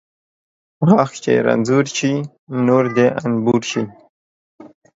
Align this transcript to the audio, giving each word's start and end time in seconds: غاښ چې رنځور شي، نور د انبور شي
غاښ 0.87 1.11
چې 1.23 1.31
رنځور 1.47 1.85
شي، 1.97 2.13
نور 2.65 2.83
د 2.95 2.97
انبور 3.23 3.61
شي 3.71 3.83